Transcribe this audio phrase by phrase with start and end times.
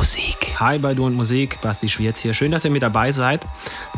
[0.00, 0.58] Musik.
[0.58, 2.32] Hi bei Du und Musik, Basti Schwierz hier.
[2.32, 3.44] Schön, dass ihr mit dabei seid.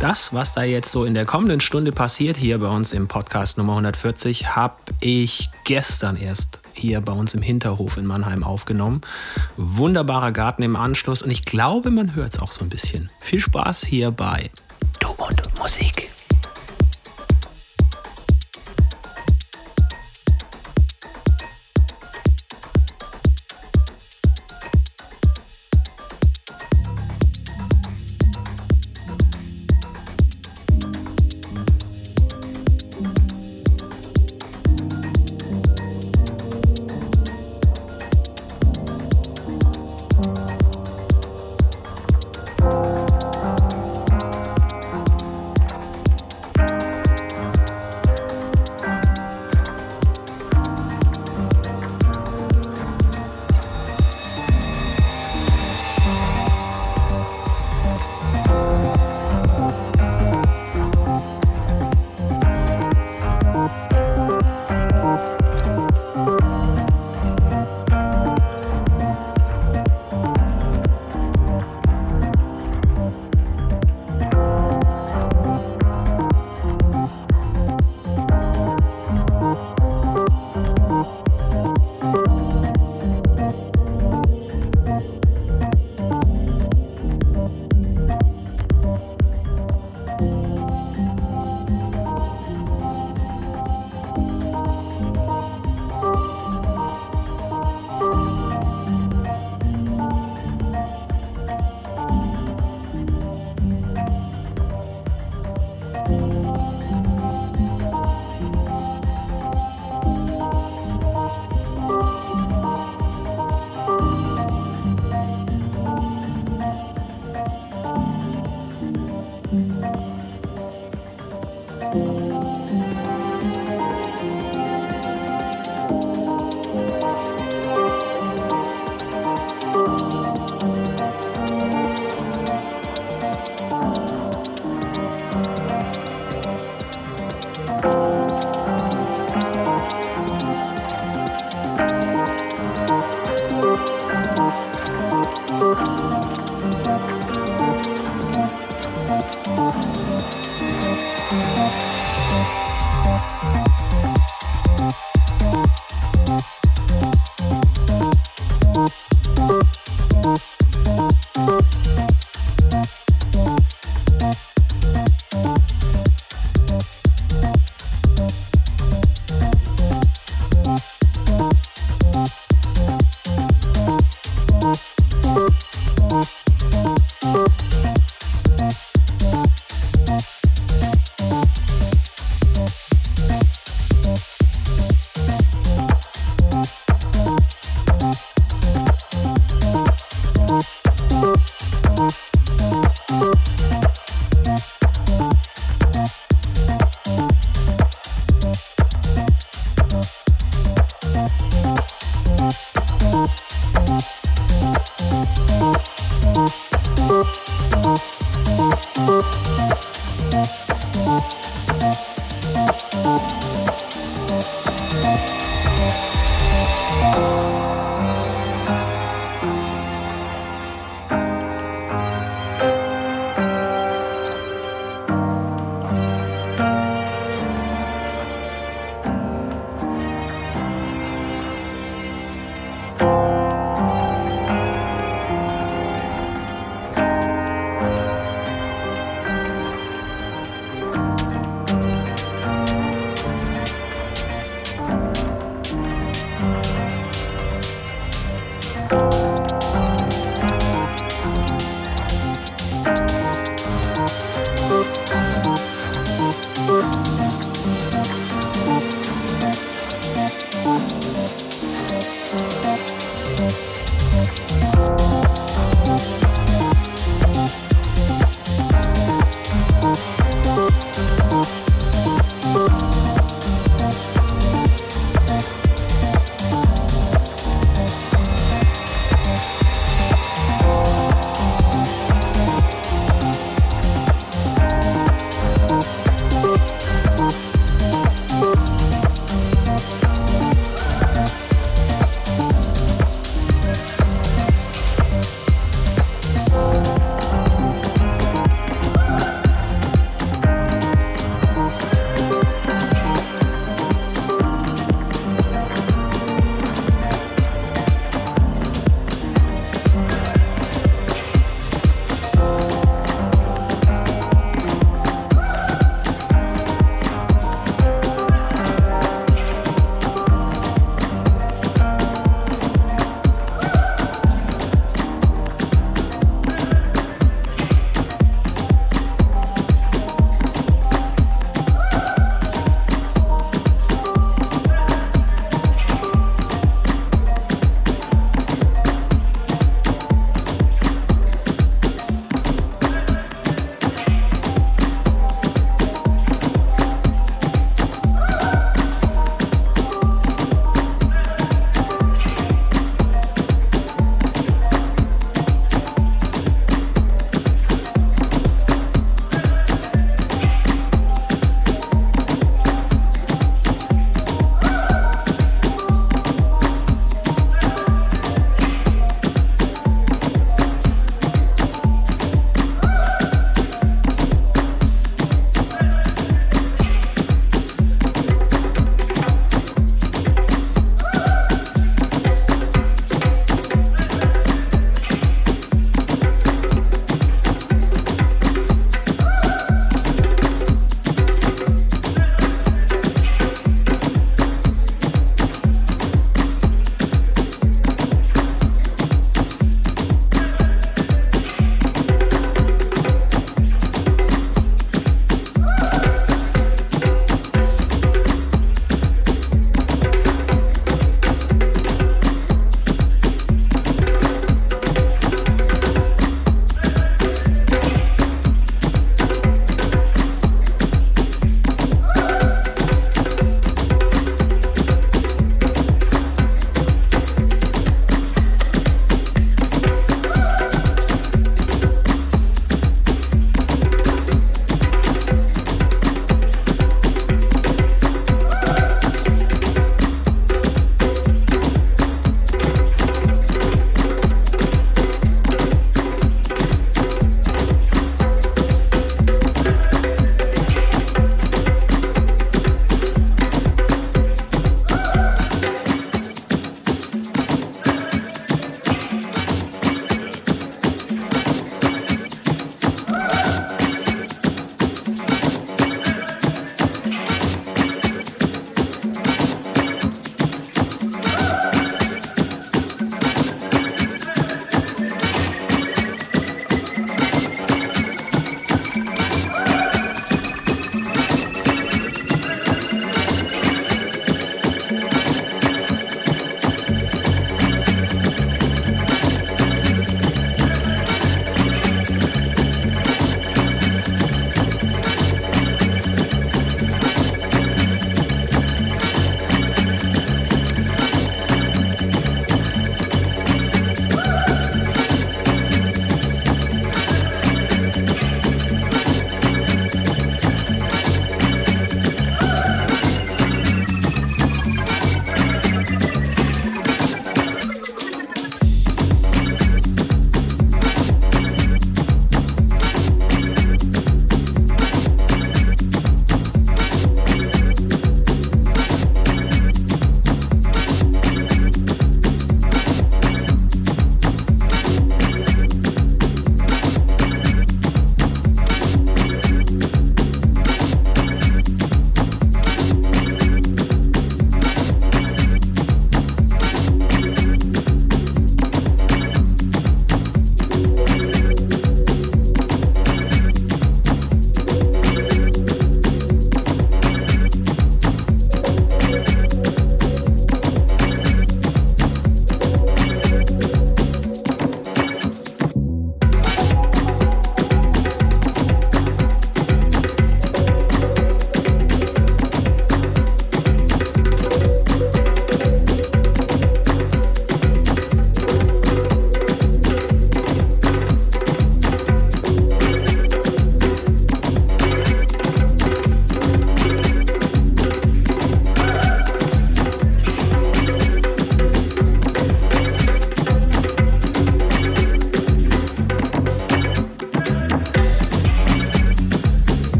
[0.00, 3.58] Das, was da jetzt so in der kommenden Stunde passiert, hier bei uns im Podcast
[3.58, 9.02] Nummer 140, habe ich gestern erst hier bei uns im Hinterhof in Mannheim aufgenommen.
[9.58, 13.12] Wunderbarer Garten im Anschluss und ich glaube, man hört es auch so ein bisschen.
[13.20, 14.48] Viel Spaß hier bei
[15.00, 16.08] Du und Musik.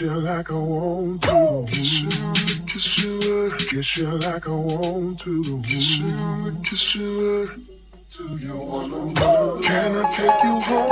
[0.00, 1.66] kiss you like I want to.
[1.68, 2.08] Kiss you,
[2.66, 5.62] kiss you, kiss you like I want to.
[5.62, 7.50] Kiss you, kiss you,
[8.16, 9.62] do you wanna?
[9.62, 10.89] Can I take you home?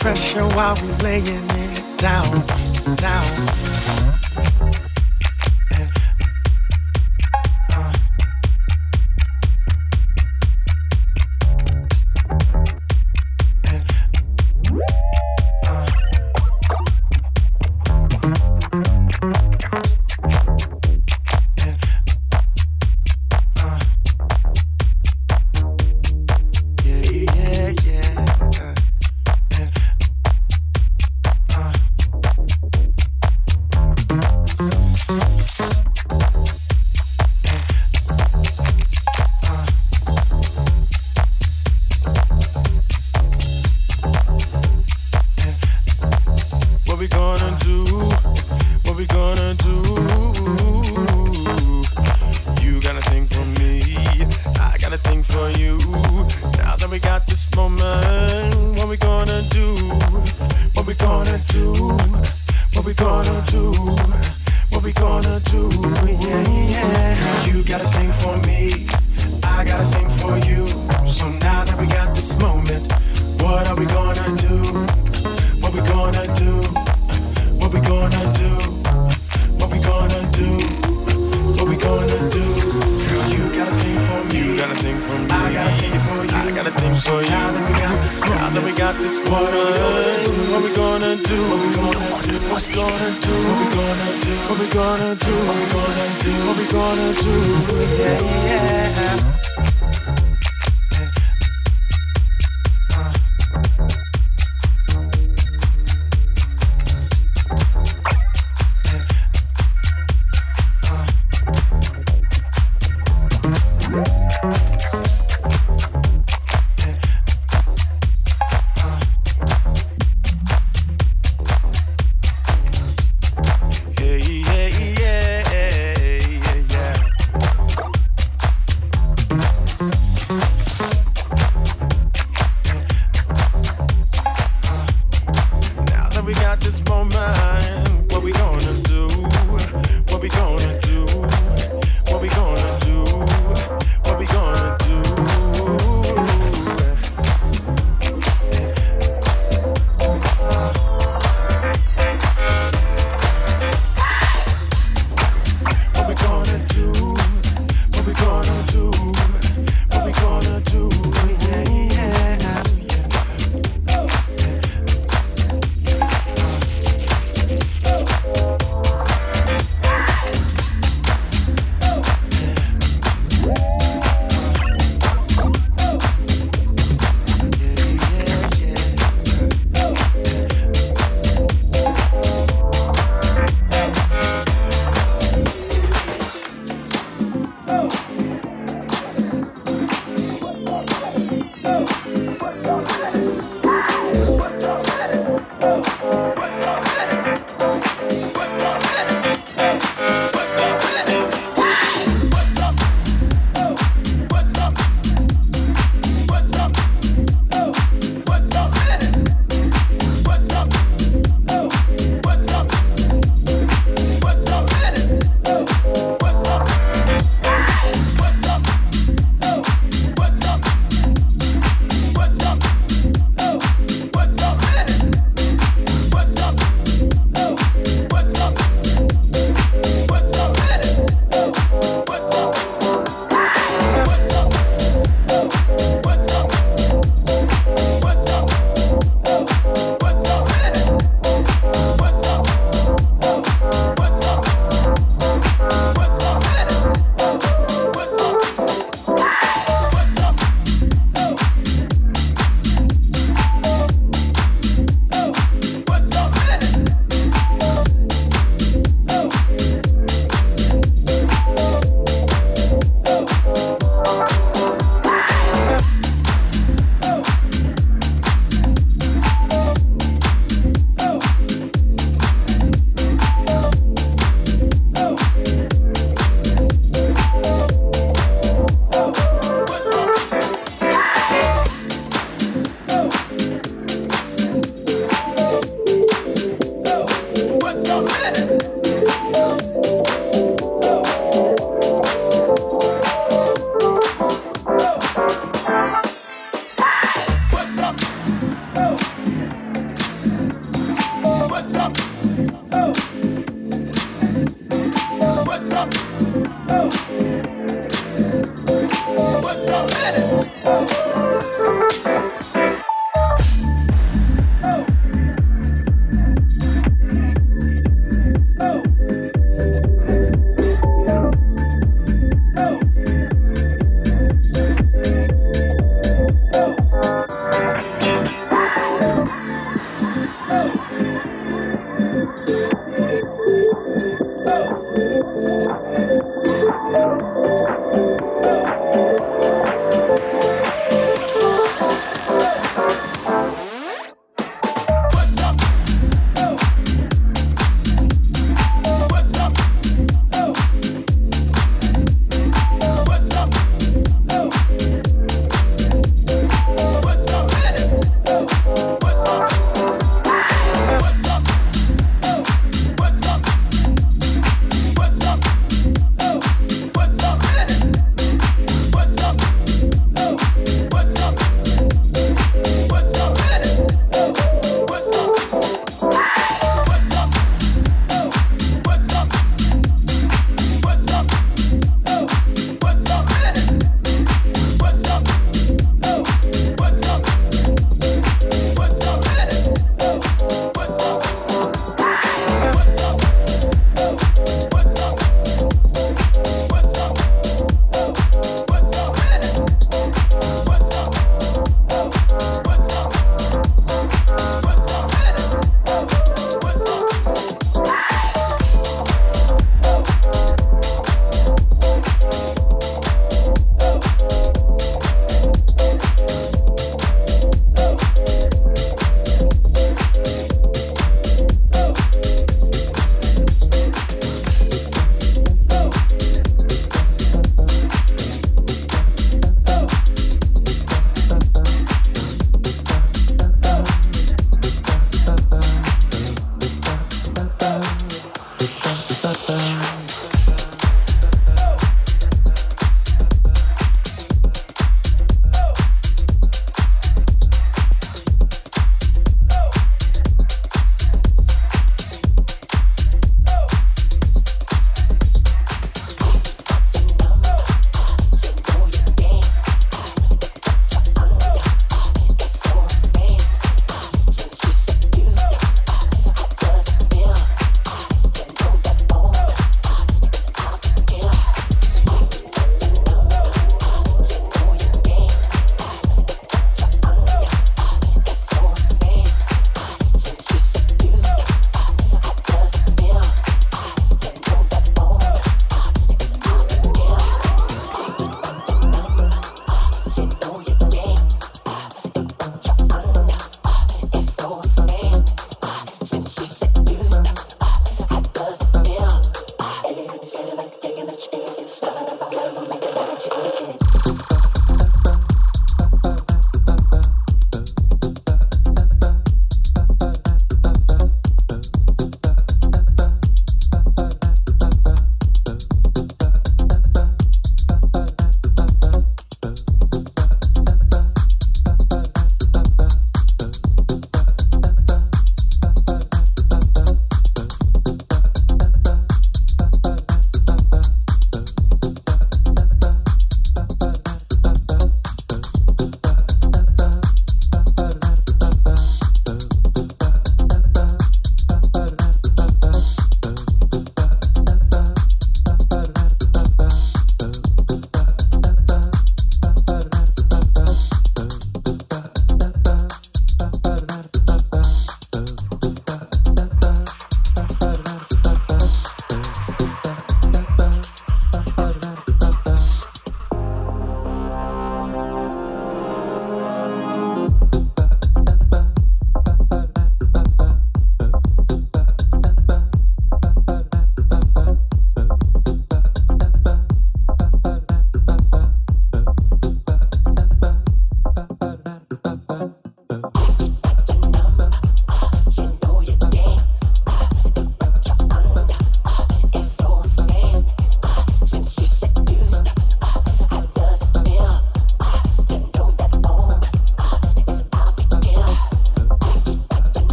[0.00, 2.46] pressure while we laying it down,
[2.96, 4.69] down.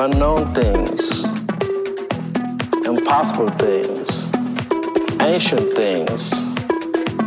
[0.00, 1.24] Unknown things,
[2.86, 4.30] impossible things,
[5.20, 6.30] ancient things,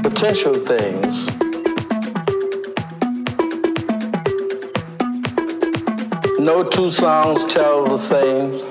[0.02, 1.28] potential things.
[6.40, 8.71] No two songs tell the same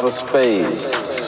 [0.00, 1.19] outer space.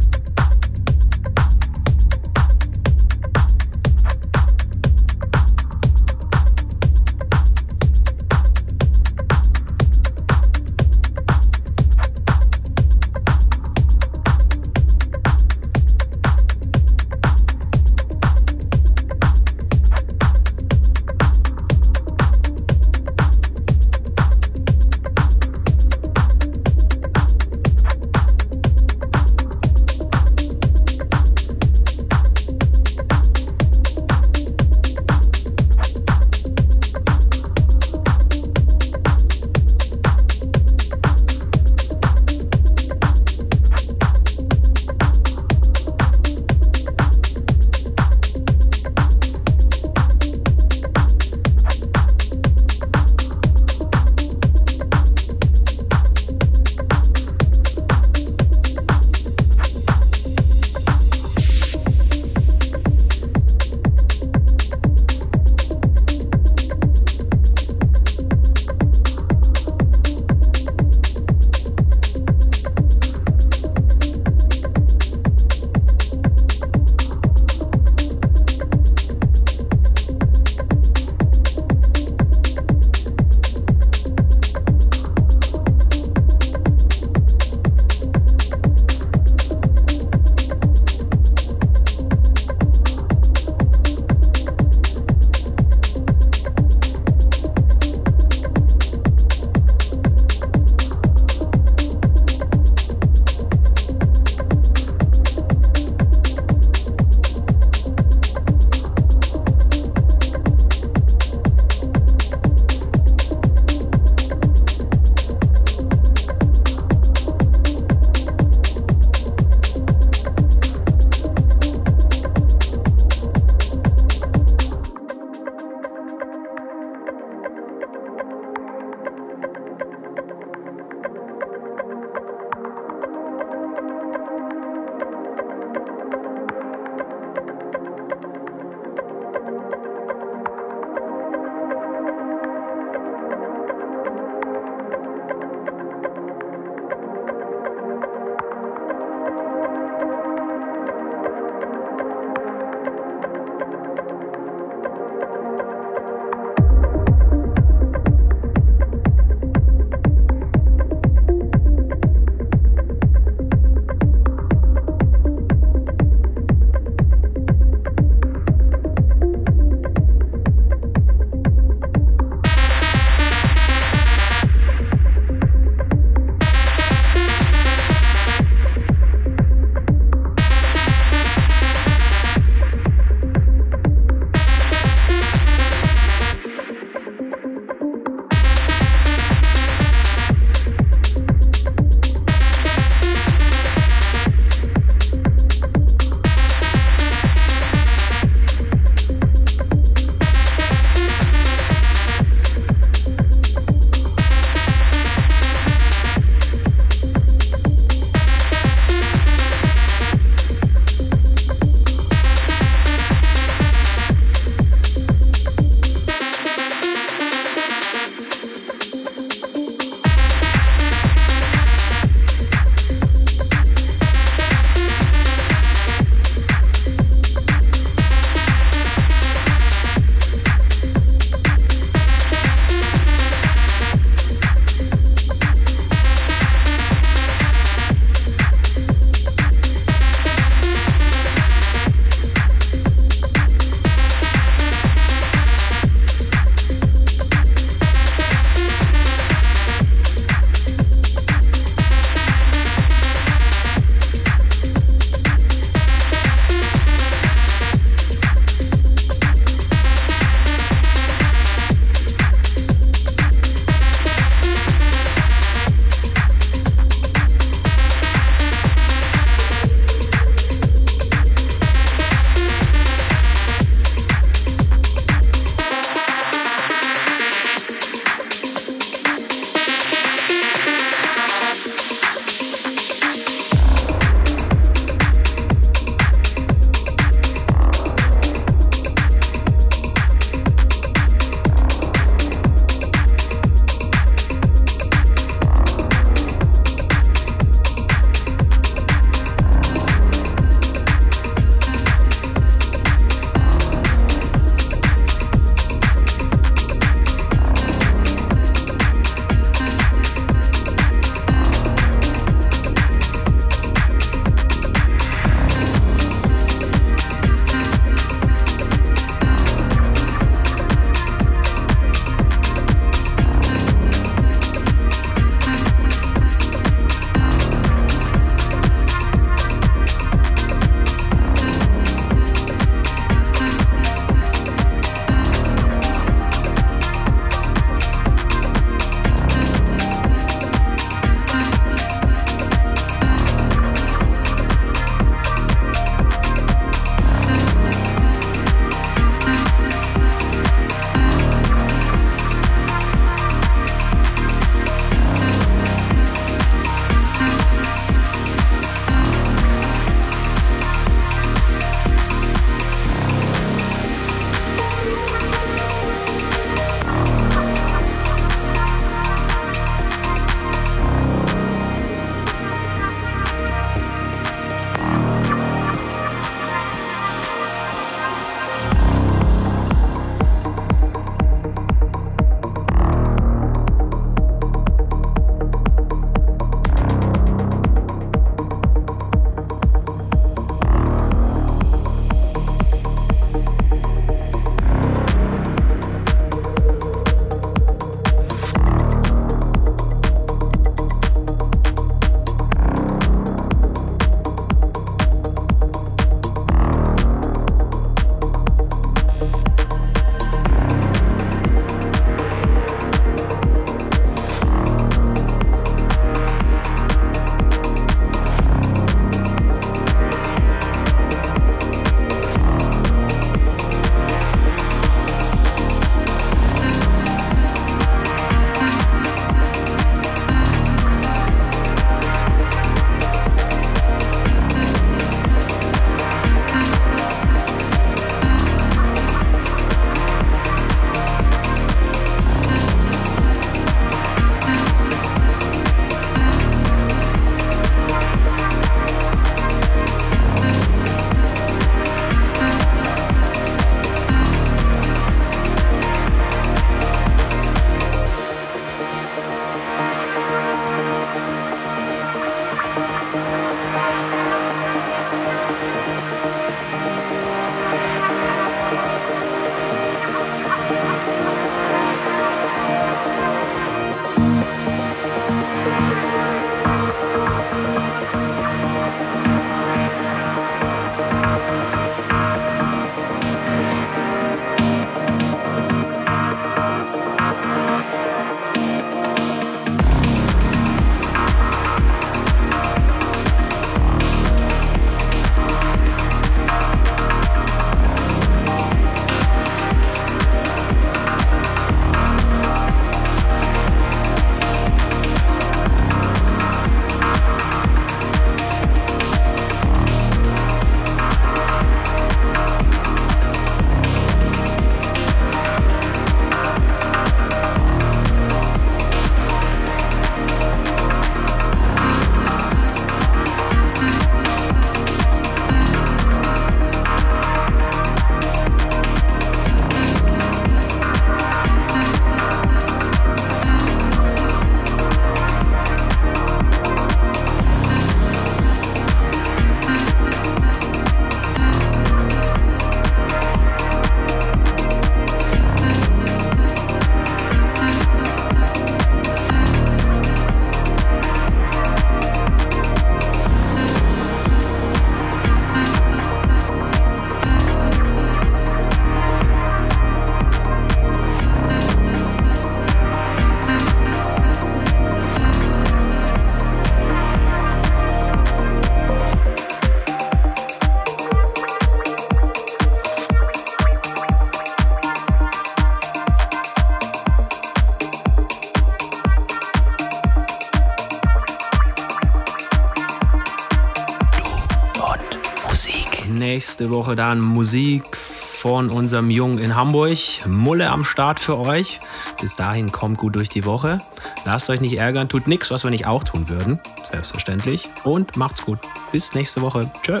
[586.52, 589.96] Nächste Woche dann Musik von unserem Jungen in Hamburg.
[590.26, 591.80] Mulle am Start für euch.
[592.20, 593.80] Bis dahin kommt gut durch die Woche.
[594.26, 596.60] Lasst euch nicht ärgern, tut nichts, was wir nicht auch tun würden.
[596.90, 597.70] Selbstverständlich.
[597.84, 598.58] Und macht's gut.
[598.92, 599.70] Bis nächste Woche.
[599.80, 600.00] Tschö.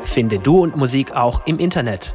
[0.00, 2.14] Finde Du und Musik auch im Internet.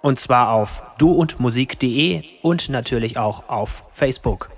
[0.00, 4.48] Und zwar auf duundmusik.de und natürlich auch auf Facebook.